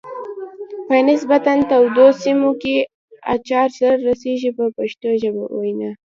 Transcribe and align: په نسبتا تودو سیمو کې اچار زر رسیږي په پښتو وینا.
په 0.87 0.95
نسبتا 1.07 1.53
تودو 1.69 2.07
سیمو 2.21 2.51
کې 2.61 2.75
اچار 3.33 3.67
زر 3.77 3.95
رسیږي 4.07 4.51
په 4.57 4.65
پښتو 4.77 5.09
وینا. 5.61 5.89